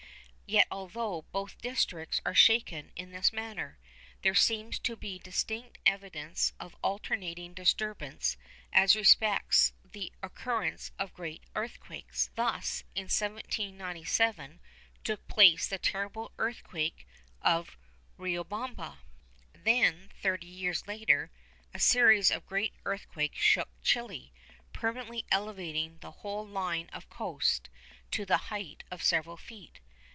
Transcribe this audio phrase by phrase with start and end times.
[0.51, 3.79] Yet, although both districts are shaken in this manner,
[4.21, 8.35] there seems to be distinct evidence of alternating disturbance
[8.73, 12.31] as respects the occurrence of great earthquakes.
[12.35, 14.59] Thus in 1797
[15.05, 17.07] took place the terrible earthquake
[17.41, 17.77] of
[18.19, 18.97] Riobamba.
[19.53, 21.31] Then, thirty years later,
[21.73, 24.33] a series of great earthquakes shook Chili,
[24.73, 27.69] permanently elevating the whole line of coast
[28.11, 29.79] to the height of several feet.